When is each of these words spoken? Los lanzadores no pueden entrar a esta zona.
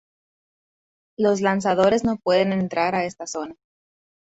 Los 1.15 1.41
lanzadores 1.41 2.03
no 2.03 2.17
pueden 2.17 2.53
entrar 2.53 2.95
a 2.95 3.05
esta 3.05 3.27
zona. 3.27 3.55